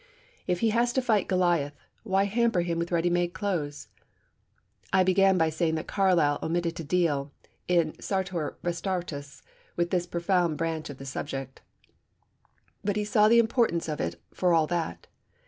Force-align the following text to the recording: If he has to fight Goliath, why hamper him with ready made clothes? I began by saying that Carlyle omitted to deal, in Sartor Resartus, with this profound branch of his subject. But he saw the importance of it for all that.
If 0.47 0.61
he 0.61 0.71
has 0.71 0.93
to 0.93 1.01
fight 1.03 1.27
Goliath, 1.27 1.75
why 2.01 2.23
hamper 2.23 2.61
him 2.61 2.79
with 2.79 2.91
ready 2.91 3.11
made 3.11 3.33
clothes? 3.33 3.87
I 4.91 5.03
began 5.03 5.37
by 5.37 5.51
saying 5.51 5.75
that 5.75 5.85
Carlyle 5.85 6.39
omitted 6.41 6.75
to 6.77 6.83
deal, 6.83 7.31
in 7.67 7.93
Sartor 8.01 8.57
Resartus, 8.63 9.43
with 9.75 9.91
this 9.91 10.07
profound 10.07 10.57
branch 10.57 10.89
of 10.89 10.97
his 10.97 11.09
subject. 11.09 11.61
But 12.83 12.95
he 12.95 13.05
saw 13.05 13.27
the 13.29 13.37
importance 13.37 13.87
of 13.87 14.01
it 14.01 14.19
for 14.33 14.55
all 14.55 14.65
that. 14.65 15.05